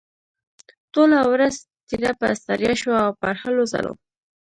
ټوله 0.93 1.19
ورځ 1.33 1.55
تېره 1.87 2.11
پر 2.19 2.31
ستړيا 2.41 2.73
شوه 2.81 2.97
او 3.05 3.11
پر 3.21 3.33
هلو 3.41 3.63
ځلو. 3.71 3.93